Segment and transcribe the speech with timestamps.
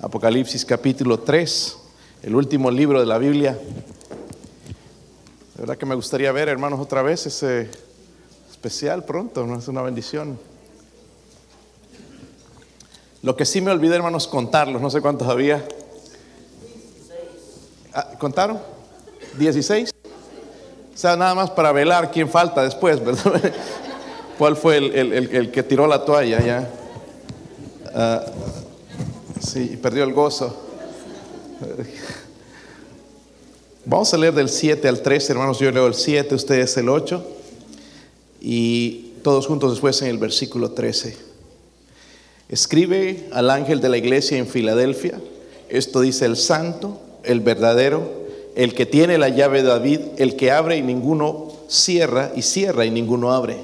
[0.00, 1.76] Apocalipsis capítulo 3,
[2.22, 3.58] el último libro de la Biblia.
[5.54, 7.68] De verdad que me gustaría ver, hermanos, otra vez ese
[8.48, 9.58] especial pronto, ¿no?
[9.58, 10.38] es una bendición.
[13.22, 15.66] Lo que sí me olvidé, hermanos, contarlos, no sé cuántos había.
[17.92, 18.60] Ah, ¿Contaron?
[19.36, 19.90] ¿16?
[20.94, 23.52] O sea, nada más para velar quién falta después, ¿verdad?
[24.38, 26.70] ¿Cuál fue el, que tiró la toalla ya?
[27.92, 28.24] Ah,
[29.40, 30.56] sí, perdió el gozo.
[33.84, 35.58] Vamos a leer del 7 al 13, hermanos.
[35.58, 37.24] Yo leo el 7, ustedes el 8.
[38.40, 41.16] Y todos juntos después en el versículo 13.
[42.48, 45.20] Escribe al ángel de la iglesia en Filadelfia.
[45.68, 48.18] Esto dice el santo, el verdadero
[48.58, 52.84] el que tiene la llave de David, el que abre y ninguno cierra, y cierra
[52.84, 53.56] y ninguno abre.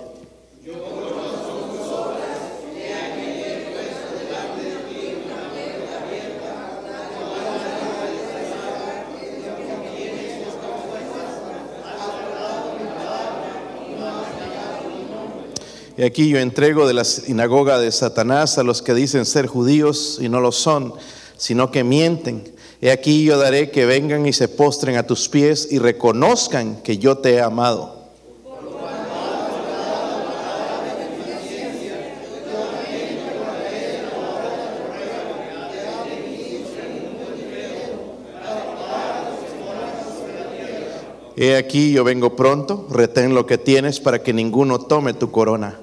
[16.05, 20.19] Y aquí yo entrego de la sinagoga de Satanás a los que dicen ser judíos
[20.21, 20.93] y no lo son,
[21.39, 22.45] sino que mienten.
[22.83, 26.99] He aquí yo daré que vengan y se postren a tus pies y reconozcan que
[26.99, 28.05] yo te he amado.
[41.35, 45.81] He aquí yo vengo pronto, retén lo que tienes para que ninguno tome tu corona.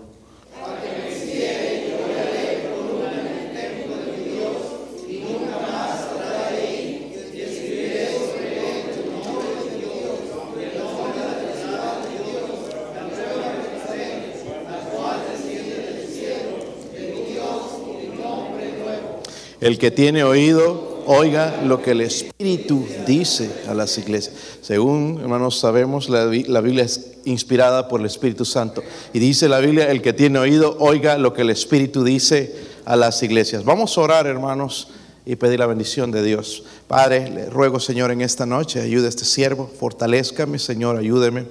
[19.62, 24.36] El que tiene oído, oiga lo que el Espíritu dice a las iglesias.
[24.62, 28.82] Según, hermanos, sabemos, la, Biblia es inspirada por el Espíritu Santo.
[29.14, 32.56] Y dice la Biblia, el que tiene oído, oiga lo que el Espíritu dice
[32.86, 33.64] a las iglesias.
[33.64, 34.88] Vamos a orar, hermanos,
[35.28, 36.64] y pedir la bendición de Dios.
[36.88, 41.46] Padre, le ruego, Señor, en esta noche, ayude a este siervo, fortalezcame, Señor, ayúdeme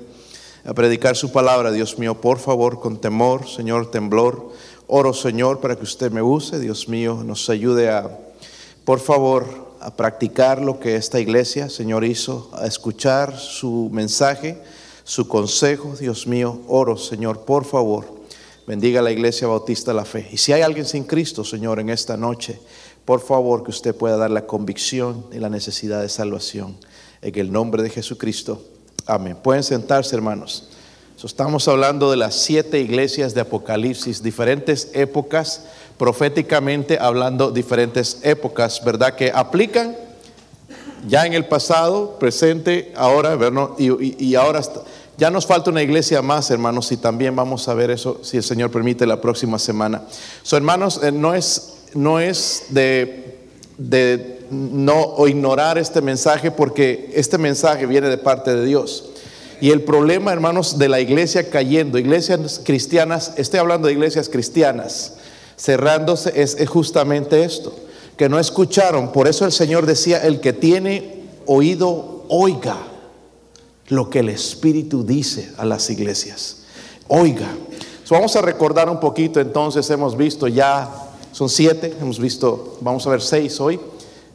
[0.64, 4.50] a predicar su palabra, Dios mío, por favor, con temor, Señor, temblor
[4.92, 8.10] Oro, Señor, para que usted me use, Dios mío, nos ayude a,
[8.84, 14.60] por favor, a practicar lo que esta iglesia, Señor, hizo, a escuchar su mensaje,
[15.04, 16.58] su consejo, Dios mío.
[16.66, 18.04] Oro, Señor, por favor,
[18.66, 20.28] bendiga la iglesia bautista la fe.
[20.32, 22.60] Y si hay alguien sin Cristo, Señor, en esta noche,
[23.04, 26.76] por favor, que usted pueda dar la convicción y la necesidad de salvación.
[27.22, 28.60] En el nombre de Jesucristo.
[29.06, 29.36] Amén.
[29.40, 30.69] Pueden sentarse, hermanos.
[31.22, 35.64] Estamos hablando de las siete iglesias de Apocalipsis, diferentes épocas,
[35.98, 39.14] proféticamente hablando diferentes épocas, ¿verdad?
[39.16, 39.94] Que aplican
[41.06, 43.38] ya en el pasado, presente, ahora,
[43.78, 44.62] y, y, ahora
[45.18, 48.42] ya nos falta una iglesia más, hermanos, y también vamos a ver eso, si el
[48.42, 50.02] Señor permite, la próxima semana.
[50.42, 53.40] So, hermanos, eh, no es, no es de,
[53.76, 59.09] de no o ignorar este mensaje, porque este mensaje viene de parte de Dios.
[59.60, 65.14] Y el problema, hermanos, de la iglesia cayendo, iglesias cristianas, estoy hablando de iglesias cristianas,
[65.58, 67.74] cerrándose, es, justamente esto,
[68.16, 69.12] que no escucharon.
[69.12, 72.78] Por eso el Señor decía, el que tiene oído, oiga
[73.88, 76.62] lo que el Espíritu dice a las iglesias.
[77.08, 77.48] Oiga.
[78.08, 80.88] vamos a recordar un poquito, entonces hemos visto ya,
[81.32, 83.78] son siete, hemos visto, vamos a ver seis hoy.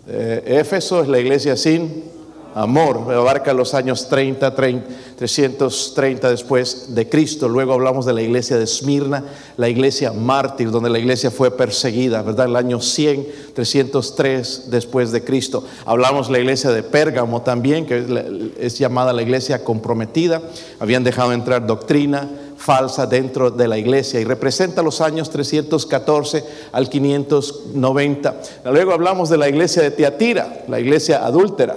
[0.08, 2.15] Eh, Éfeso es la iglesia sin
[2.56, 7.50] amor, abarca los años 30, 330 después de Cristo.
[7.50, 9.26] Luego hablamos de la iglesia de Esmirna,
[9.58, 12.46] la iglesia mártir, donde la iglesia fue perseguida, ¿verdad?
[12.46, 15.66] El año 100, 303 después de Cristo.
[15.86, 20.42] Hablamos de la iglesia de Pérgamo también, que es llamada la iglesia comprometida.
[20.80, 26.88] Habían dejado entrar doctrina falsa dentro de la iglesia y representa los años 314 al
[26.88, 28.42] 590.
[28.72, 31.76] Luego hablamos de la iglesia de Tiatira, la iglesia adúltera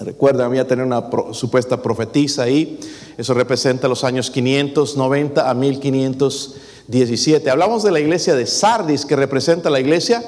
[0.00, 2.78] Recuerda, había tener una supuesta profetisa ahí.
[3.16, 7.50] Eso representa los años 590 a 1517.
[7.50, 10.22] Hablamos de la iglesia de Sardis, que representa la iglesia.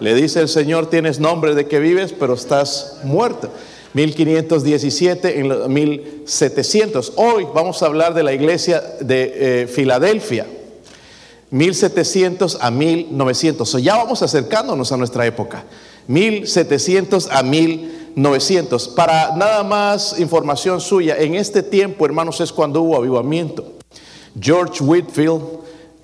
[0.00, 3.50] Le dice el Señor, tienes nombre de que vives, pero estás muerto.
[3.92, 7.12] 1517 en 1700.
[7.16, 10.46] Hoy vamos a hablar de la iglesia de eh, Filadelfia.
[11.50, 13.82] 1700 a 1900.
[13.82, 15.64] ya vamos acercándonos a nuestra época.
[16.06, 17.99] 1700 a 1900.
[18.16, 18.88] 900.
[18.88, 23.64] Para nada más información suya, en este tiempo, hermanos, es cuando hubo avivamiento.
[24.38, 25.42] George Whitfield,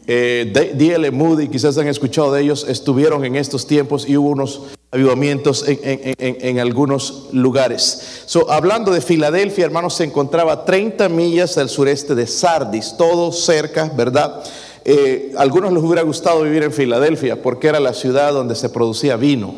[0.07, 1.11] eh, D.L.
[1.11, 6.59] Moody, quizás han escuchado de ellos, estuvieron en estos tiempos y hubo unos avivamientos en,
[6.59, 8.23] algunos lugares.
[8.27, 13.91] So, hablando de Filadelfia, hermanos, se encontraba 30 millas al sureste de Sardis, todo cerca,
[13.95, 14.43] ¿verdad?
[14.85, 19.17] Eh, algunos les hubiera gustado vivir en Filadelfia porque era la ciudad donde se producía
[19.17, 19.55] vino.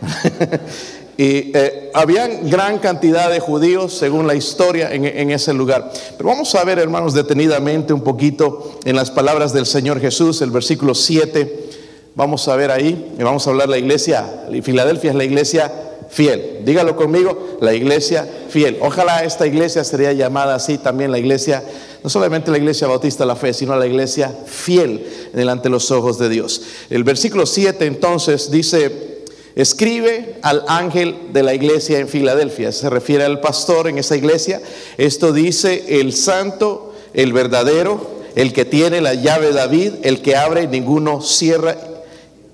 [1.20, 5.90] y eh, había gran cantidad de judíos, según la historia, en, en, ese lugar.
[6.16, 10.52] Pero vamos a ver, hermanos, detenidamente un poquito en las palabras del Señor Jesús, el
[10.52, 11.70] versículo 7.
[12.14, 14.46] Vamos a ver ahí, y vamos a hablar la iglesia.
[14.62, 15.72] Filadelfia es la iglesia
[16.08, 16.60] fiel.
[16.64, 18.78] Dígalo conmigo, la iglesia fiel.
[18.80, 21.64] Ojalá esta iglesia sería llamada así también la iglesia,
[22.04, 26.16] no solamente la iglesia bautista la fe, sino la iglesia fiel delante de los ojos
[26.16, 26.62] de Dios.
[26.90, 29.17] El versículo 7 entonces dice,
[29.58, 32.70] escribe al ángel de la iglesia en Filadelfia.
[32.70, 34.62] Se refiere al pastor en esa iglesia.
[34.96, 38.00] Esto dice el santo, el verdadero,
[38.36, 41.76] el que tiene la llave David, el que abre y ninguno cierra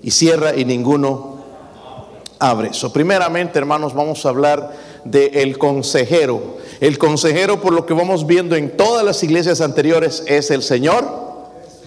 [0.01, 1.43] y cierra y ninguno
[2.39, 2.73] abre.
[2.73, 6.57] So, primeramente, hermanos, vamos a hablar del consejero.
[6.79, 11.05] El consejero, por lo que vamos viendo en todas las iglesias anteriores, es el Señor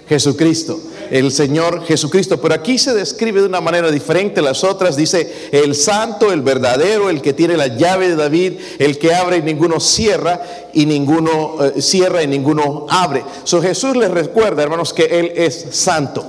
[0.08, 0.78] Jesucristo.
[1.10, 2.40] El Señor Jesucristo.
[2.40, 4.96] Pero aquí se describe de una manera diferente las otras.
[4.96, 9.38] Dice, el santo, el verdadero, el que tiene la llave de David, el que abre
[9.38, 10.40] y ninguno cierra,
[10.72, 13.24] y ninguno eh, cierra y ninguno abre.
[13.44, 16.24] So, Jesús les recuerda, hermanos, que Él es santo.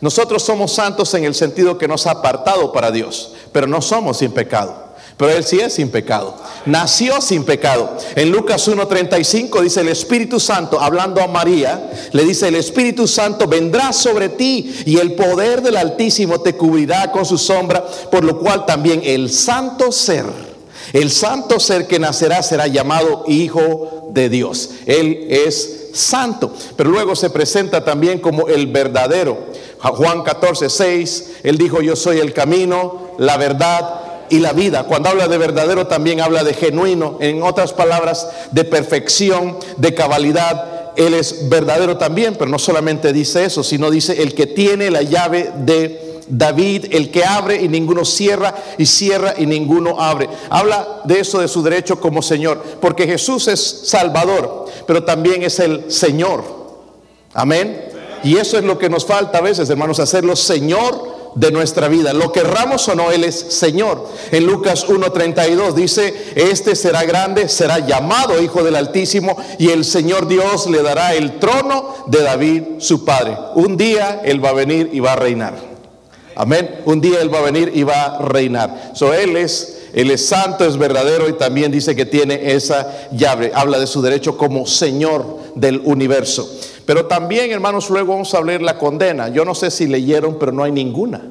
[0.00, 4.18] Nosotros somos santos en el sentido que nos ha apartado para Dios pero no somos
[4.18, 4.91] sin pecado.
[5.16, 6.36] Pero Él sí es sin pecado.
[6.66, 7.96] Nació sin pecado.
[8.14, 13.46] En Lucas 1.35 dice el Espíritu Santo, hablando a María, le dice, el Espíritu Santo
[13.46, 18.38] vendrá sobre ti y el poder del Altísimo te cubrirá con su sombra, por lo
[18.38, 20.24] cual también el santo ser,
[20.92, 24.70] el santo ser que nacerá será llamado Hijo de Dios.
[24.86, 29.52] Él es santo, pero luego se presenta también como el verdadero.
[29.80, 34.01] Juan 14, 6, él dijo, yo soy el camino, la verdad
[34.32, 34.84] y la vida.
[34.84, 40.94] Cuando habla de verdadero también habla de genuino, en otras palabras, de perfección, de cabalidad.
[40.96, 45.02] Él es verdadero también, pero no solamente dice eso, sino dice el que tiene la
[45.02, 50.30] llave de David, el que abre y ninguno cierra, y cierra y ninguno abre.
[50.48, 55.58] Habla de eso, de su derecho como Señor, porque Jesús es Salvador, pero también es
[55.58, 56.42] el Señor.
[57.34, 57.84] Amén.
[58.24, 62.12] Y eso es lo que nos falta a veces, hermanos, hacerlo Señor de nuestra vida.
[62.12, 64.08] Lo querramos o no, Él es Señor.
[64.30, 70.28] En Lucas 1.32 dice, este será grande, será llamado Hijo del Altísimo y el Señor
[70.28, 73.36] Dios le dará el trono de David, su padre.
[73.54, 75.54] Un día Él va a venir y va a reinar.
[76.34, 76.80] Amén.
[76.86, 78.92] Un día Él va a venir y va a reinar.
[78.94, 79.78] So, Él es...
[79.92, 83.52] Él es santo, es verdadero y también dice que tiene esa llave.
[83.54, 86.50] Habla de su derecho como Señor del universo.
[86.86, 89.28] Pero también, hermanos, luego vamos a hablar la condena.
[89.28, 91.22] Yo no sé si leyeron, pero no hay ninguna.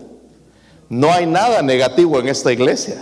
[0.89, 3.01] No hay nada negativo en esta iglesia.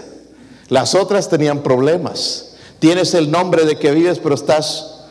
[0.68, 2.56] Las otras tenían problemas.
[2.80, 5.06] Tienes el nombre de que vives, pero estás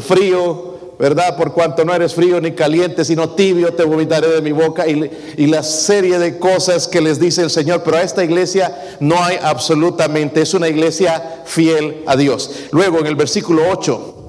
[0.00, 1.36] frío, ¿verdad?
[1.36, 4.88] Por cuanto no eres frío ni caliente, sino tibio, te vomitaré de mi boca.
[4.88, 7.82] Y, y, la serie de cosas que les dice el Señor.
[7.84, 10.42] Pero a esta iglesia no hay absolutamente.
[10.42, 12.50] Es una iglesia fiel a Dios.
[12.70, 14.21] Luego en el versículo 8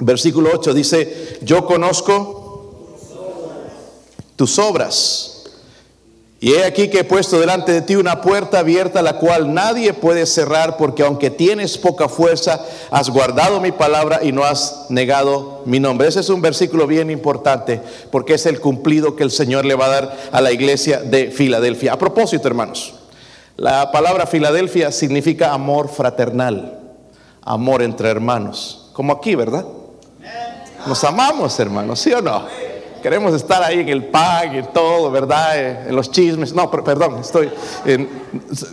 [0.00, 2.44] Versículo 8 dice, yo conozco
[4.36, 5.30] tus obras.
[6.40, 9.94] Y he aquí que he puesto delante de ti una puerta abierta, la cual nadie
[9.94, 12.60] puede cerrar, porque aunque tienes poca fuerza,
[12.90, 16.06] has guardado mi palabra y no has negado mi nombre.
[16.06, 19.86] Ese es un versículo bien importante, porque es el cumplido que el Señor le va
[19.86, 21.94] a dar a la iglesia de Filadelfia.
[21.94, 22.92] A propósito, hermanos,
[23.56, 26.78] la palabra Filadelfia significa amor fraternal,
[27.40, 29.64] amor entre hermanos, como aquí, ¿verdad?
[30.86, 32.46] Nos amamos, hermanos, ¿sí o no?
[33.02, 35.58] Queremos estar ahí en el pan y todo, ¿verdad?
[35.58, 36.54] Eh, en los chismes.
[36.54, 37.50] No, perdón, estoy
[37.84, 38.08] en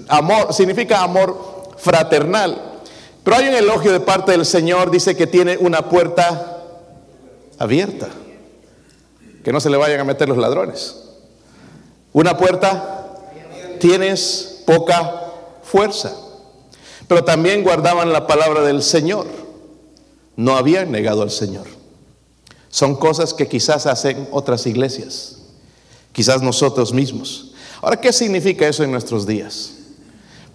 [0.07, 2.71] amor, significa amor fraternal.
[3.23, 6.63] Pero hay un elogio de parte del Señor, dice que tiene una puerta
[7.59, 8.07] abierta.
[9.43, 10.95] Que no se le vayan a meter los ladrones.
[12.13, 13.09] Una puerta,
[13.79, 15.23] tienes poca
[15.63, 16.15] fuerza.
[17.07, 19.25] Pero también guardaban la palabra del Señor.
[20.35, 21.80] No habían negado al Señor.
[22.71, 25.37] Son cosas que quizás hacen otras iglesias,
[26.13, 27.51] quizás nosotros mismos.
[27.81, 29.73] Ahora, ¿qué significa eso en nuestros días?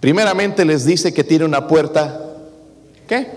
[0.00, 2.20] Primeramente les dice que tiene una puerta,
[3.06, 3.28] ¿qué?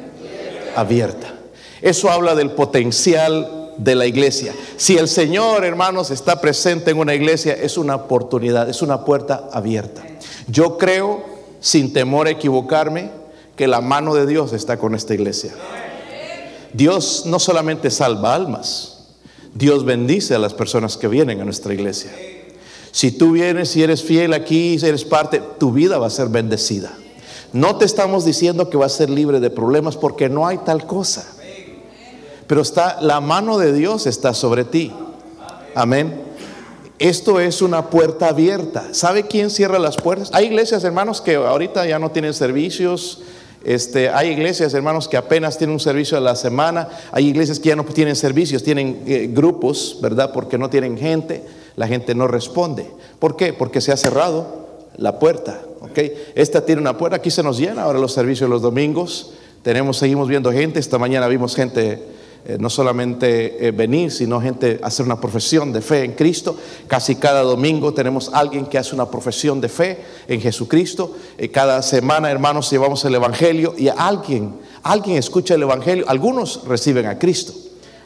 [0.76, 1.36] Abierta.
[1.82, 4.54] Eso habla del potencial de la iglesia.
[4.78, 9.50] Si el Señor, hermanos, está presente en una iglesia, es una oportunidad, es una puerta
[9.52, 10.04] abierta.
[10.48, 11.24] Yo creo,
[11.60, 13.12] sin temor a equivocarme,
[13.56, 15.52] que la mano de Dios está con esta iglesia.
[16.74, 19.00] Dios no solamente salva almas,
[19.54, 22.12] Dios bendice a las personas que vienen a nuestra iglesia.
[22.92, 26.30] Si tú vienes y eres fiel aquí, si eres parte, tu vida va a ser
[26.30, 26.92] bendecida.
[27.54, 30.86] No te estamos diciendo que va a ser libre de problemas porque no hay tal
[30.86, 31.26] cosa.
[32.48, 34.92] Pero está la mano de Dios está sobre ti.
[35.76, 36.24] Amén.
[36.98, 38.90] Esto es una puerta abierta.
[38.92, 40.32] ¿Sabe quién cierra las puertas?
[40.34, 43.22] Hay iglesias, hermanos, que ahorita ya no tienen servicios.
[43.64, 46.88] Este, hay iglesias, hermanos, que apenas tienen un servicio a la semana.
[47.12, 50.32] Hay iglesias que ya no tienen servicios, tienen eh, grupos, ¿verdad?
[50.34, 51.44] Porque no tienen gente.
[51.76, 52.90] La gente no responde.
[53.20, 53.54] ¿Por qué?
[53.54, 55.62] Porque se ha cerrado la puerta.
[56.36, 59.32] Esta tiene una puerta, aquí se nos llena ahora los servicios los domingos.
[59.64, 60.80] Tenemos, seguimos viendo gente.
[60.80, 62.02] Esta mañana vimos gente
[62.46, 66.56] eh, no solamente eh, venir, sino gente hacer una profesión de fe en Cristo.
[66.88, 71.14] Casi cada domingo tenemos alguien que hace una profesión de fe en Jesucristo.
[71.38, 76.06] Eh, cada semana, hermanos, llevamos el Evangelio y alguien, alguien escucha el Evangelio.
[76.08, 77.54] Algunos reciben a Cristo.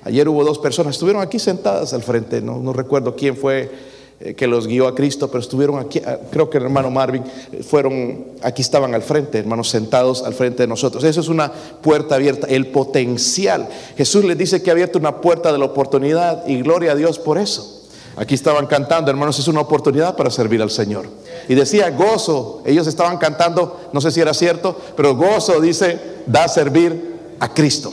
[0.04, 3.93] Ayer hubo dos personas, estuvieron aquí sentadas al frente, no, no recuerdo quién fue
[4.38, 7.62] que los guió a Cristo, pero estuvieron aquí, ah, creo que el hermano Marvin, eh,
[7.62, 11.04] fueron, aquí estaban al frente, hermanos, sentados al frente de nosotros.
[11.04, 13.68] Eso es una puerta abierta, el potencial.
[13.98, 17.20] Jesús les dice que ha abierto una puerta de la oportunidad y gloria a Dios
[17.20, 17.82] por eso.
[18.16, 21.08] Aquí estaban cantando, hermanos, es una oportunidad para servir al Señor.
[21.50, 26.46] Y decía gozo, ellos estaban cantando, no sé si era cierto, pero gozo dice, da
[26.46, 27.92] a servir a Cristo.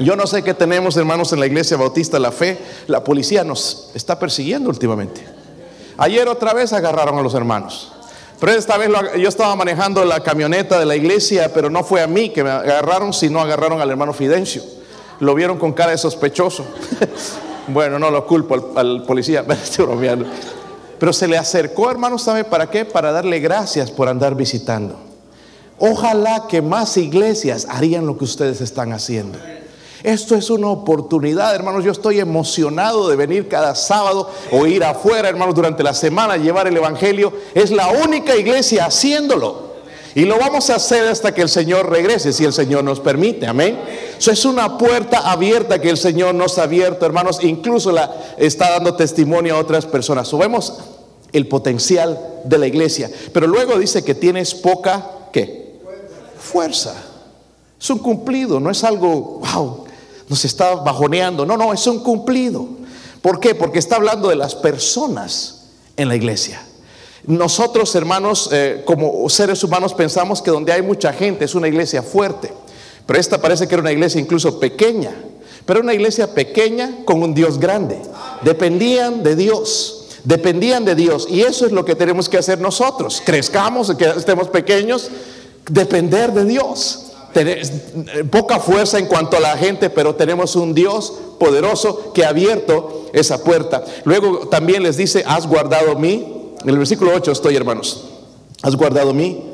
[0.00, 2.58] Yo no sé qué tenemos, hermanos, en la iglesia bautista la fe.
[2.86, 5.37] La policía nos está persiguiendo últimamente.
[5.98, 7.92] Ayer otra vez agarraron a los hermanos.
[8.38, 8.88] Pero esta vez
[9.18, 12.50] yo estaba manejando la camioneta de la iglesia, pero no fue a mí que me
[12.50, 14.62] agarraron, sino agarraron al hermano Fidencio.
[15.18, 16.64] Lo vieron con cara de sospechoso.
[17.68, 20.26] bueno, no lo culpo al, policía, estoy bromeando.
[21.00, 22.84] Pero se le acercó, hermano, ¿sabe para qué?
[22.84, 25.00] Para darle gracias por andar visitando.
[25.78, 29.38] Ojalá que más iglesias harían lo que ustedes están haciendo.
[30.02, 31.84] Esto es una oportunidad, hermanos.
[31.84, 36.36] Yo estoy emocionado de venir cada sábado o ir afuera, hermanos, durante la semana a
[36.36, 37.32] llevar el Evangelio.
[37.54, 39.68] Es la única iglesia haciéndolo.
[40.14, 43.46] Y lo vamos a hacer hasta que el Señor regrese, si el Señor nos permite.
[43.46, 43.78] Amén.
[44.18, 47.40] Eso es una puerta abierta que el Señor nos ha abierto, hermanos.
[47.42, 50.28] Incluso la está dando testimonio a otras personas.
[50.28, 50.78] So, vemos
[51.32, 53.10] el potencial de la iglesia.
[53.32, 55.78] Pero luego dice que tienes poca, ¿qué?
[56.38, 56.94] Fuerza.
[57.80, 59.84] Es un cumplido, no es algo, wow,
[60.28, 61.46] nos está bajoneando.
[61.46, 62.66] No, no, es un cumplido.
[63.22, 63.54] ¿Por qué?
[63.54, 65.62] Porque está hablando de las personas
[65.96, 66.62] en la iglesia.
[67.26, 72.02] Nosotros, hermanos, eh, como seres humanos, pensamos que donde hay mucha gente es una iglesia
[72.02, 72.52] fuerte.
[73.06, 75.14] Pero esta parece que era una iglesia incluso pequeña.
[75.66, 77.98] Pero una iglesia pequeña con un Dios grande.
[78.42, 80.06] Dependían de Dios.
[80.24, 81.26] Dependían de Dios.
[81.30, 83.22] Y eso es lo que tenemos que hacer nosotros.
[83.24, 85.10] Crezcamos, que estemos pequeños,
[85.68, 87.07] depender de Dios.
[88.30, 93.06] Poca fuerza en cuanto a la gente, pero tenemos un Dios poderoso que ha abierto
[93.12, 93.84] esa puerta.
[94.04, 96.54] Luego también les dice, has guardado mí.
[96.62, 98.04] En el versículo 8 estoy, hermanos.
[98.62, 99.44] Has guardado mí.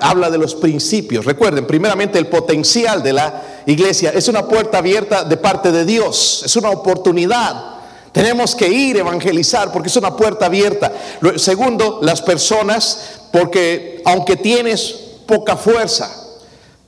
[0.00, 1.24] Habla de los principios.
[1.24, 4.10] Recuerden, primeramente el potencial de la iglesia.
[4.10, 6.42] Es una puerta abierta de parte de Dios.
[6.44, 7.72] Es una oportunidad.
[8.12, 10.92] Tenemos que ir a evangelizar porque es una puerta abierta.
[11.36, 14.94] Segundo, las personas, porque aunque tienes
[15.26, 16.21] poca fuerza,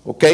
[0.04, 0.24] ¿Ok?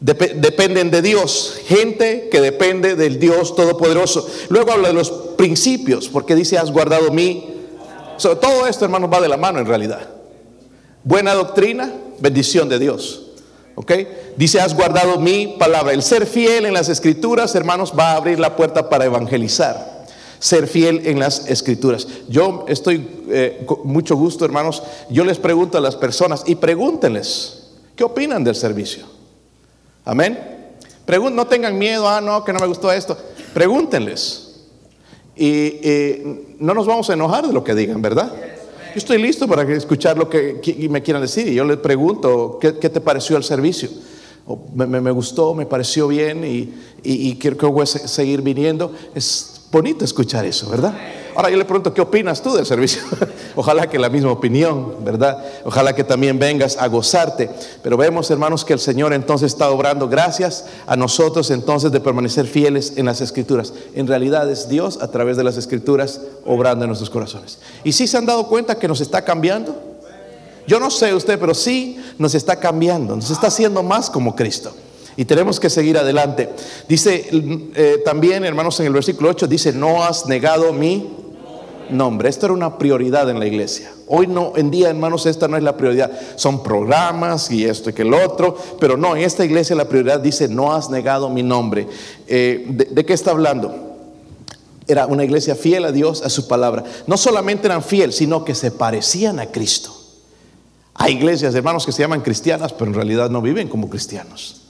[0.00, 4.26] dependen de Dios, gente que depende del Dios Todopoderoso.
[4.48, 7.54] Luego habla de los principios, porque dice, has guardado mí.
[8.18, 10.08] todo esto, hermanos, va de la mano en realidad.
[11.04, 13.26] Buena doctrina, bendición de Dios.
[13.74, 13.92] ¿Ok?
[14.36, 15.92] Dice, has guardado mi palabra.
[15.92, 20.06] El ser fiel en las escrituras, hermanos, va a abrir la puerta para evangelizar.
[20.38, 22.08] Ser fiel en las escrituras.
[22.28, 24.82] Yo estoy eh, con mucho gusto, hermanos.
[25.10, 27.59] Yo les pregunto a las personas y pregúntenles.
[28.00, 29.04] ¿Qué opinan del servicio?
[30.06, 30.38] Amén.
[31.32, 33.14] no tengan miedo, ah, no, que no me gustó esto.
[33.52, 34.62] Pregúntenles.
[35.36, 36.22] Y
[36.58, 38.32] no nos vamos a enojar de lo que digan, ¿verdad?
[38.32, 41.46] Yo estoy listo para escuchar lo que, me quieran decir.
[41.48, 43.90] Y yo les pregunto, ¿qué, te pareció el servicio?
[44.74, 48.94] me, gustó, me pareció bien y, y, quiero que voy a seguir viniendo.
[49.14, 50.94] Es bonito escuchar eso, ¿verdad?
[51.40, 53.00] Ahora yo le pregunto, ¿qué opinas tú del servicio?
[53.56, 55.42] Ojalá que la misma opinión, ¿verdad?
[55.64, 57.48] Ojalá que también vengas a gozarte.
[57.82, 62.46] Pero vemos, hermanos, que el Señor entonces está obrando gracias a nosotros entonces de permanecer
[62.46, 63.72] fieles en las escrituras.
[63.94, 67.58] En realidad es Dios a través de las escrituras obrando en nuestros corazones.
[67.84, 69.74] ¿Y si se han dado cuenta que nos está cambiando?
[70.66, 74.74] Yo no sé usted, pero sí nos está cambiando, nos está haciendo más como Cristo.
[75.16, 76.50] Y tenemos que seguir adelante.
[76.86, 81.19] Dice eh, también, hermanos, en el versículo 8, dice, no has negado mi
[81.92, 82.28] nombre.
[82.28, 83.92] Esto era una prioridad en la iglesia.
[84.06, 86.10] Hoy no, en día, hermanos, esta no es la prioridad.
[86.36, 88.56] Son programas y esto y que el otro.
[88.78, 91.86] Pero no, en esta iglesia la prioridad dice, no has negado mi nombre.
[92.26, 93.88] Eh, ¿de, qué está hablando?
[94.86, 96.82] era una iglesia fiel a Dios, a su palabra.
[97.06, 99.94] No solamente eran fieles, sino que se parecían a Cristo.
[100.94, 104.62] Hay iglesias, hermanos, que se llaman cristianas, pero en realidad no viven como cristianos.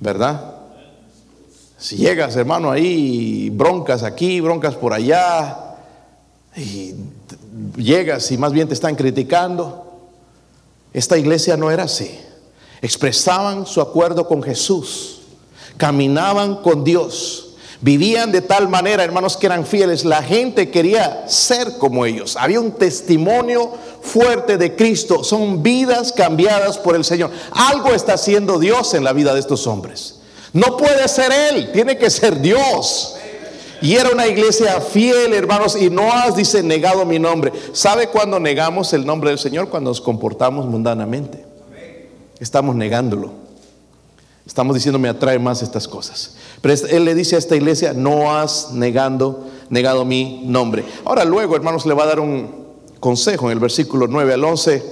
[0.00, 0.54] ¿Verdad?
[1.76, 5.67] Si llegas, hermano, ahí, broncas aquí, broncas por allá,
[6.58, 6.94] y
[7.76, 9.84] llegas y más bien te están criticando.
[10.92, 12.18] Esta iglesia no era así.
[12.80, 15.20] Expresaban su acuerdo con Jesús,
[15.76, 17.48] caminaban con Dios
[17.80, 20.04] Vivían de tal manera, hermanos, que eran fieles.
[20.04, 22.36] La gente quería ser como ellos.
[22.36, 23.72] Había un testimonio
[24.02, 25.22] fuerte de Cristo.
[25.22, 27.30] Son vidas cambiadas por el Señor.
[27.52, 30.16] Algo está haciendo Dios en la vida de estos hombres.
[30.52, 33.14] No puede ser Él, tiene que ser Dios.
[33.80, 37.52] Y era una iglesia fiel, hermanos, y no has, dice, negado mi nombre.
[37.72, 39.68] ¿Sabe cuándo negamos el nombre del Señor?
[39.68, 41.44] Cuando nos comportamos mundanamente.
[42.40, 43.30] Estamos negándolo.
[44.46, 46.34] Estamos diciendo, me atrae más estas cosas.
[46.60, 50.84] Pero él le dice a esta iglesia, no has negando, negado mi nombre.
[51.04, 52.66] Ahora luego, hermanos, le va a dar un
[52.98, 54.82] consejo en el versículo 9 al 11.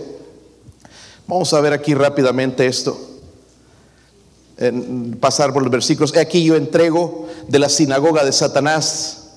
[1.26, 2.96] Vamos a ver aquí rápidamente esto.
[5.20, 6.16] pasar por los versículos.
[6.16, 9.28] Aquí yo entrego de la sinagoga de Satanás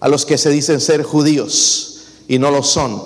[0.00, 3.02] a los que se dicen ser judíos y no lo son,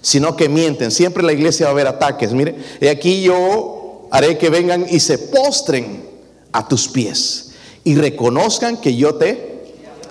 [0.00, 0.90] sino que mienten.
[0.90, 2.32] Siempre en la iglesia va a haber ataques.
[2.32, 2.56] Mire,
[2.90, 6.04] aquí yo haré que vengan y se postren
[6.52, 7.50] a tus pies
[7.84, 9.48] y reconozcan que yo te...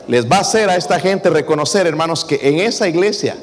[0.07, 3.35] Les va a hacer a esta gente reconocer, hermanos, que en esa iglesia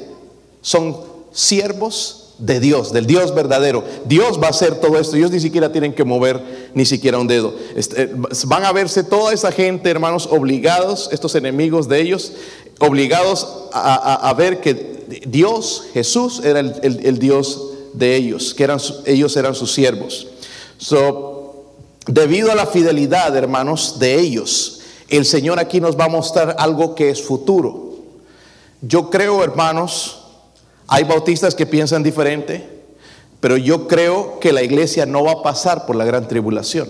[0.62, 0.98] son
[1.30, 3.84] siervos de Dios, del Dios verdadero.
[4.06, 5.16] Dios va a hacer todo esto.
[5.16, 7.54] Ellos ni siquiera tienen que mover ni siquiera un dedo.
[7.76, 8.10] Este,
[8.46, 12.32] van a verse toda esa gente, hermanos, obligados, estos enemigos de ellos,
[12.80, 17.62] obligados a, ver que Dios, Jesús, era el, Dios
[17.92, 20.26] de ellos, que eran, ellos eran sus siervos.
[20.76, 21.34] So,
[22.06, 26.94] Debido a la fidelidad, hermanos, de ellos, el Señor aquí nos va a mostrar algo
[26.94, 27.94] que es futuro.
[28.82, 30.23] Yo creo, hermanos,
[30.86, 32.66] hay bautistas que piensan diferente,
[33.40, 36.88] pero yo creo que la iglesia no va a pasar por la gran tribulación.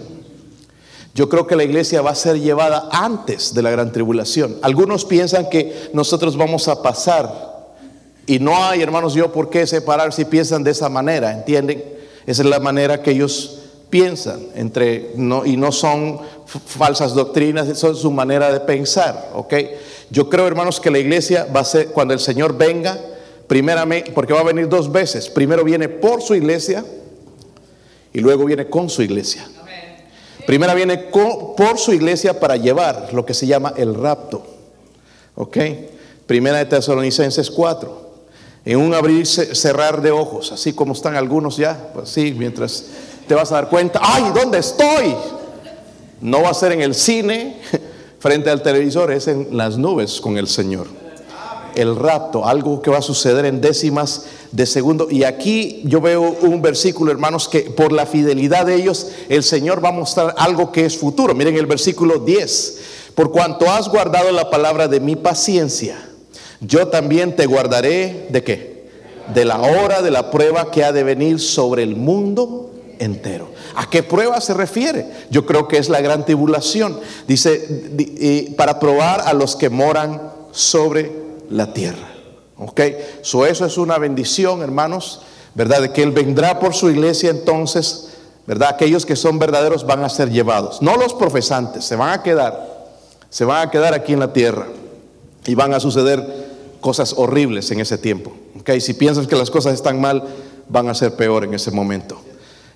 [1.15, 4.57] Yo creo que la iglesia va a ser llevada antes de la gran tribulación.
[4.63, 7.55] Algunos piensan que nosotros vamos a pasar
[8.27, 11.85] y no hay, hermanos, yo por qué separar si piensan de esa manera, ¿entienden?
[12.27, 13.59] Esa es la manera que ellos
[13.91, 19.55] piensan entre no, y no son falsas doctrinas, es su manera de pensar, ¿ok?
[20.11, 22.99] Yo creo, hermanos, que la iglesia va a ser, cuando el Señor venga,
[23.47, 26.85] primeramente, porque va a venir dos veces, primero viene por su iglesia
[28.13, 29.49] y luego viene con su iglesia.
[30.47, 34.45] Primero viene por su iglesia para llevar lo que se llama el rapto,
[35.37, 35.57] ¿ok?
[36.27, 38.05] Primera de Tesalonicenses 4
[38.65, 42.85] en un abrir cerrar de ojos, así como están algunos ya, pues sí, mientras
[43.29, 45.15] te vas a dar cuenta, ay, ¿dónde estoy?
[46.21, 47.61] No va a ser en el cine,
[48.19, 50.87] frente al televisor, es en las nubes con el Señor.
[51.75, 55.09] El rapto, algo que va a suceder en décimas de segundo.
[55.11, 59.85] Y aquí yo veo un versículo, hermanos, que por la fidelidad de ellos, el Señor
[59.85, 61.35] va a mostrar algo que es futuro.
[61.35, 62.79] Miren el versículo 10.
[63.15, 65.97] Por cuanto has guardado la palabra de mi paciencia,
[66.61, 68.85] yo también te guardaré de qué?
[69.35, 73.51] De la hora de la prueba que ha de venir sobre el mundo entero.
[73.77, 75.07] ¿A qué prueba se refiere?
[75.31, 76.99] Yo creo que es la gran tribulación.
[77.27, 82.09] Dice, para probar a los que moran sobre la tierra.
[82.57, 82.81] ¿Ok?
[83.23, 85.23] So, eso es una bendición, hermanos,
[85.55, 85.83] ¿verdad?
[85.83, 88.11] De que Él vendrá por su iglesia entonces,
[88.47, 88.71] ¿verdad?
[88.71, 90.81] Aquellos que son verdaderos van a ser llevados.
[90.83, 92.75] No los profesantes, se van a quedar.
[93.31, 94.67] Se van a quedar aquí en la tierra.
[95.47, 96.25] Y van a suceder
[96.81, 98.33] cosas horribles en ese tiempo.
[98.61, 98.71] ¿Ok?
[98.81, 100.23] Si piensas que las cosas están mal,
[100.69, 102.19] van a ser peor en ese momento.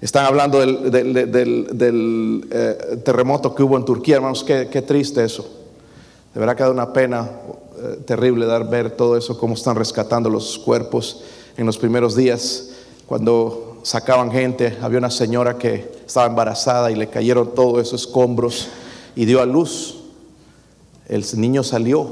[0.01, 5.49] Están hablando del, eh, terremoto que hubo en Turquía, hermanos, qué, triste eso.
[6.33, 7.29] De verdad que da una pena
[7.81, 11.23] eh, terrible dar, ver todo eso, cómo están rescatando los cuerpos
[11.57, 12.71] en los primeros días.
[13.07, 18.69] Cuando sacaban gente, había una señora que estaba embarazada y le cayeron todos esos escombros
[19.15, 19.97] y dio a luz.
[21.07, 22.09] El niño salió,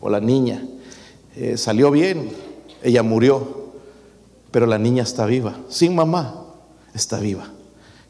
[0.00, 0.66] o la niña,
[1.36, 2.30] eh, salió bien,
[2.82, 3.72] ella murió,
[4.50, 6.44] pero la niña está viva, sin mamá
[6.94, 7.48] está viva.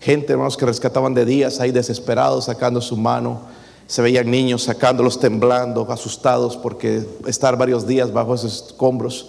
[0.01, 3.41] Gente, hermanos, que rescataban de días ahí desesperados, sacando su mano.
[3.87, 9.29] Se veían niños sacándolos temblando, asustados porque estar varios días bajo esos escombros,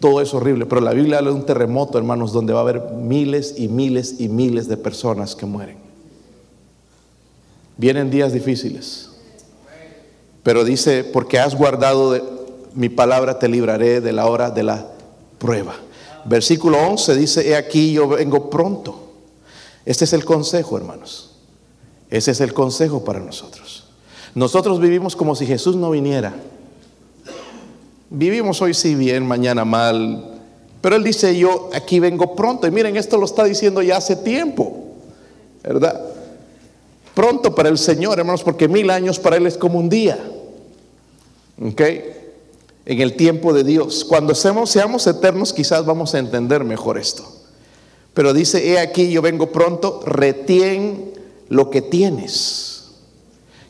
[0.00, 0.66] todo es horrible.
[0.66, 4.20] Pero la Biblia habla de un terremoto, hermanos, donde va a haber miles y miles
[4.20, 5.78] y miles de personas que mueren.
[7.76, 9.10] Vienen días difíciles.
[10.42, 12.18] Pero dice, porque has guardado
[12.74, 14.86] mi palabra, te libraré de la hora de la
[15.38, 15.74] prueba.
[16.24, 19.12] Versículo 11 dice, he aquí yo vengo pronto.
[19.84, 21.32] Este es el consejo, hermanos.
[22.10, 23.85] Ese es el consejo para nosotros.
[24.36, 26.34] Nosotros vivimos como si Jesús no viniera.
[28.10, 30.42] vivimos hoy sí bien, mañana mal.
[30.82, 32.66] Pero Él dice, yo aquí vengo pronto.
[32.66, 34.88] Y miren, esto lo está diciendo ya hace tiempo,
[35.62, 36.04] ¿verdad?
[37.14, 40.18] Pronto para el Señor, hermanos, porque mil años para Él es como un día.
[41.58, 41.80] ¿Ok?
[42.84, 44.04] En el tiempo de Dios.
[44.04, 47.24] Cuando seamos, eternos, quizás vamos a entender mejor esto.
[48.12, 51.12] Pero dice, he aquí, yo vengo pronto, retien
[51.48, 52.75] lo que tienes.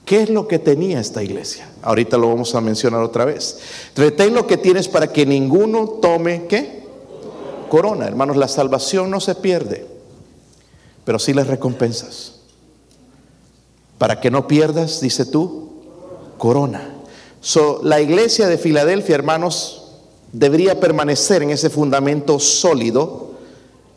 [0.06, 1.68] ¿Qué es lo que tenía esta iglesia?
[1.82, 3.58] Ahorita lo vamos a mencionar otra vez.
[3.96, 6.84] Retén lo que tienes para que ninguno tome, ¿qué?
[7.68, 8.06] Corona.
[8.06, 9.84] Hermanos, la salvación no se pierde,
[11.04, 12.34] pero sí las recompensas.
[13.98, 15.70] Para que no pierdas, dice tú,
[16.38, 16.94] corona.
[17.40, 19.86] So, la iglesia de Filadelfia, hermanos,
[20.30, 23.32] debería permanecer en ese fundamento sólido.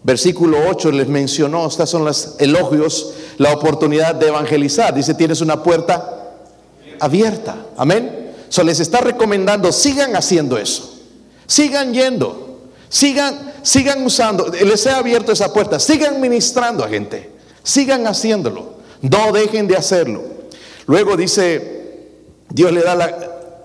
[0.04, 4.94] Versículo 8 les mencionó, estas son los elogios, la oportunidad de evangelizar.
[4.94, 6.36] Dice, tienes una puerta
[7.00, 7.56] abierta.
[7.78, 8.34] Amén.
[8.50, 11.00] So, les está recomendando, sigan haciendo eso.
[11.48, 12.60] Sigan yendo.
[12.90, 14.48] Sigan, sigan usando.
[14.50, 15.80] Les he abierto esa puerta.
[15.80, 17.32] Sigan ministrando a gente.
[17.64, 18.74] Sigan haciéndolo.
[19.02, 20.22] No dejen de hacerlo.
[20.86, 22.10] Luego dice,
[22.50, 23.18] Dios da la,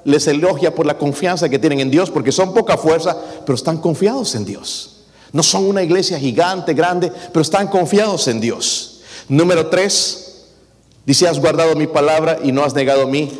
[0.04, 3.78] les elogia por la confianza que tienen en Dios, porque son poca fuerza, pero están
[3.78, 5.06] confiados en Dios.
[5.32, 8.93] No son una iglesia gigante, grande, pero están confiados en Dios.
[9.28, 10.46] Número tres,
[11.06, 13.30] dice, has guardado mi palabra y no has negado mi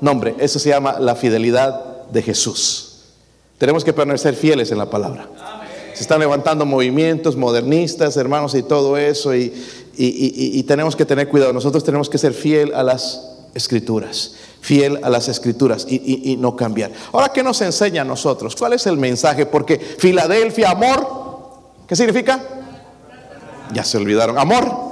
[0.00, 0.34] nombre.
[0.38, 2.86] Eso se llama la fidelidad de Jesús.
[3.58, 5.28] Tenemos que permanecer fieles en la palabra.
[5.94, 9.52] Se están levantando movimientos modernistas, hermanos, y todo eso, y,
[9.96, 11.52] y, tenemos que tener cuidado.
[11.52, 13.20] Nosotros tenemos que ser fiel a las
[13.54, 16.90] escrituras, fiel a las escrituras y, no cambiar.
[17.12, 18.56] Ahora, ¿qué nos enseña a nosotros?
[18.56, 19.44] ¿Cuál es el mensaje?
[19.44, 21.06] Porque Filadelfia, amor,
[21.86, 22.40] ¿qué significa?
[23.74, 24.38] Ya se olvidaron.
[24.38, 24.89] Amor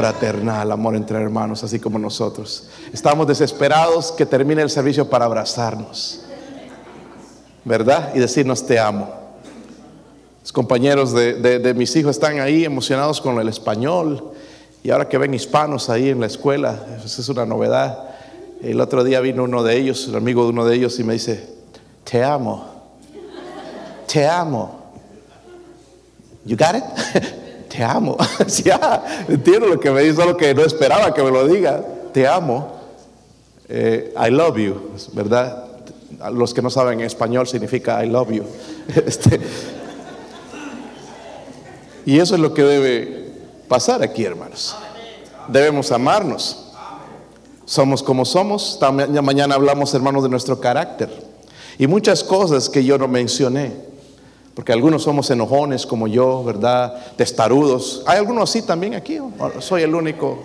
[0.00, 2.68] fraternal, amor entre hermanos, así como nosotros.
[2.90, 6.22] Estamos desesperados que termine el servicio para abrazarnos,
[7.66, 8.10] ¿verdad?
[8.14, 9.12] Y decirnos te amo.
[10.40, 14.32] Los compañeros de, mis hijos están ahí emocionados con el español
[14.82, 18.08] y ahora que ven hispanos ahí en la escuela, eso es una novedad.
[18.62, 21.12] El otro día vino uno de ellos, el amigo de uno de ellos, y me
[21.12, 21.46] dice,
[22.04, 22.64] te amo,
[24.10, 24.80] te amo.
[26.46, 27.34] You got it?
[27.70, 28.16] te amo.
[28.64, 31.82] ya, entiendo lo que me dice, solo que no esperaba que me lo diga.
[32.12, 32.80] Te amo.
[33.68, 35.66] Eh, I love you, ¿verdad?
[36.32, 38.44] Los que no saben español significa I love you.
[39.06, 39.40] Este,
[42.04, 43.32] y eso es lo que debe
[43.68, 44.74] pasar aquí, hermanos.
[45.46, 46.66] Debemos amarnos.
[47.64, 48.80] Somos como somos.
[49.22, 51.08] Mañana hablamos, hermanos, de nuestro carácter.
[51.78, 53.89] Y muchas cosas que yo no mencioné.
[54.54, 57.14] Porque algunos somos enojones como yo, ¿verdad?
[57.16, 58.02] Testarudos.
[58.06, 59.18] ¿Hay algunos así también aquí?
[59.60, 60.38] soy el único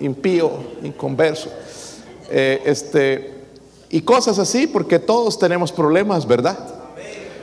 [0.00, 0.50] impío,
[0.82, 1.48] inconverso.
[2.28, 3.34] Eh, este,
[3.88, 6.58] y cosas así, porque todos tenemos problemas, ¿verdad?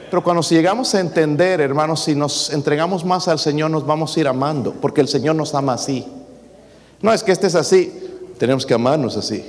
[0.09, 4.19] Pero cuando llegamos a entender, hermanos, si nos entregamos más al Señor, nos vamos a
[4.19, 6.05] ir amando, porque el Señor nos ama así.
[7.01, 7.91] No es que estés así,
[8.37, 9.43] tenemos que amarnos así.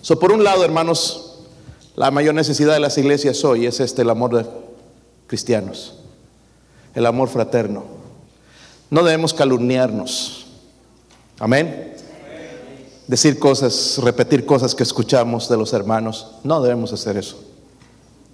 [0.00, 1.40] So, por un lado, hermanos,
[1.96, 4.65] la mayor necesidad de las iglesias hoy es este, el amor de
[5.26, 5.94] cristianos,
[6.94, 7.84] el amor fraterno.
[8.90, 10.46] No debemos calumniarnos.
[11.38, 11.94] Amén.
[13.06, 16.32] Decir cosas, repetir cosas que escuchamos de los hermanos.
[16.42, 17.36] No debemos hacer eso.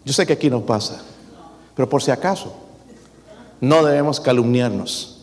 [0.04, 1.00] Yo sé que aquí no pasa,
[1.74, 2.52] pero por si acaso,
[3.60, 5.18] no debemos calumniarnos,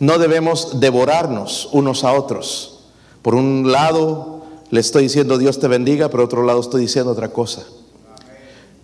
[0.00, 2.80] no debemos devorarnos unos a otros.
[3.22, 7.28] Por un lado le estoy diciendo Dios te bendiga, por otro lado estoy diciendo otra
[7.28, 7.62] cosa.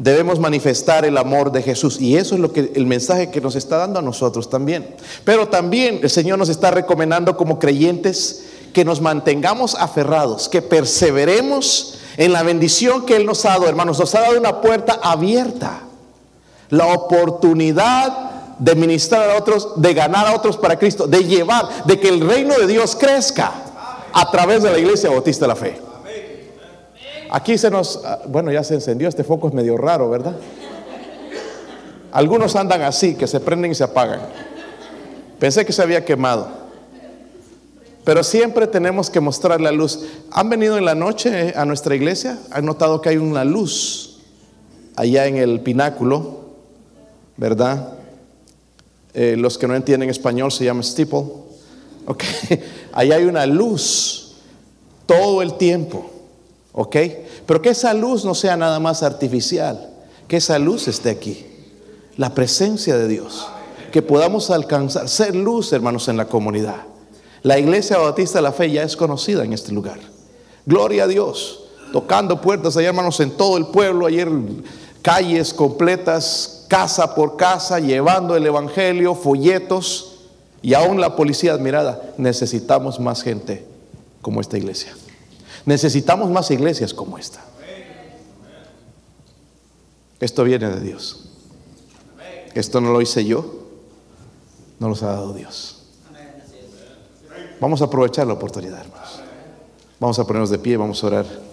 [0.01, 3.55] Debemos manifestar el amor de Jesús y eso es lo que el mensaje que nos
[3.55, 4.97] está dando a nosotros también.
[5.25, 11.99] Pero también el Señor nos está recomendando como creyentes que nos mantengamos aferrados, que perseveremos
[12.17, 15.83] en la bendición que Él nos ha dado, hermanos, nos ha dado una puerta abierta.
[16.71, 22.01] La oportunidad de ministrar a otros, de ganar a otros para Cristo, de llevar, de
[22.01, 23.53] que el reino de Dios crezca
[24.15, 25.90] a través de la iglesia bautista de la fe.
[27.31, 30.35] Aquí se nos, ah, bueno, ya se encendió, este foco es medio raro, ¿verdad?
[32.11, 34.21] Algunos andan así, que se prenden y se apagan.
[35.39, 36.49] Pensé que se había quemado.
[38.05, 40.01] Pero siempre tenemos que mostrar la luz.
[40.33, 42.37] ¿Han venido en la noche a nuestra iglesia?
[42.51, 44.19] ¿Han notado que hay una luz
[44.97, 46.41] allá en el pináculo?
[47.37, 47.95] ¿Verdad?
[49.15, 51.25] Eh, los que no entienden español se llama steeple.
[52.07, 52.25] Ok,
[52.93, 54.35] allá hay una luz
[55.07, 56.11] todo el tiempo.
[56.73, 56.97] ¿Ok?
[57.47, 59.91] Pero que esa luz no sea nada más artificial,
[60.29, 61.47] que esa luz esté aquí.
[62.17, 63.49] La presencia de Dios.
[63.93, 66.77] Que podamos alcanzar, ser luz, hermanos, en la comunidad.
[67.43, 69.99] La iglesia bautista de la fe ya es conocida en este lugar.
[70.67, 71.57] Gloria a Dios.
[71.93, 74.29] tocando puertas hermanos, en todo el pueblo, ayer
[75.03, 80.19] calles completas, casa por casa, llevando el Evangelio, folletos,
[80.63, 82.01] y aún la policía admirada.
[82.17, 83.67] Necesitamos más gente
[84.23, 84.95] como esta iglesia.
[85.67, 87.45] Necesitamos más iglesias como esta.
[90.21, 91.27] Esto viene de Dios.
[92.55, 93.61] Esto no lo hice yo,
[94.79, 95.83] no los ha dado Dios.
[97.61, 99.21] Vamos a aprovechar la oportunidad, hermanos.
[99.99, 101.50] Vamos a ponernos de pie, vamos a orar.